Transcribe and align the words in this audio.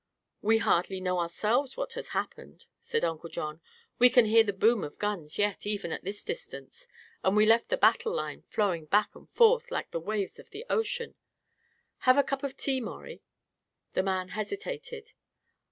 "We 0.41 0.57
hardly 0.57 0.99
know 0.99 1.19
ourselves 1.19 1.77
what 1.77 1.93
has 1.93 2.07
happened," 2.07 2.65
said 2.79 3.05
Uncle 3.05 3.29
John. 3.29 3.61
"We 3.99 4.09
can 4.09 4.25
hear 4.25 4.43
the 4.43 4.51
boom 4.51 4.83
of 4.83 4.97
guns 4.97 5.37
yet, 5.37 5.67
even 5.67 5.91
at 5.91 6.03
this 6.03 6.23
distance, 6.23 6.87
and 7.23 7.35
we 7.37 7.45
left 7.45 7.69
the 7.69 7.77
battle 7.77 8.11
line 8.15 8.43
flowing 8.49 8.85
back 8.87 9.15
and 9.15 9.29
forth 9.29 9.69
like 9.69 9.91
the 9.91 9.99
waves 10.01 10.39
of 10.39 10.49
the 10.49 10.65
ocean. 10.71 11.13
Have 11.99 12.17
a 12.17 12.23
cup 12.23 12.41
of 12.41 12.57
tea, 12.57 12.81
Maurie?" 12.81 13.21
The 13.93 14.01
man 14.01 14.29
hesitated. 14.29 15.11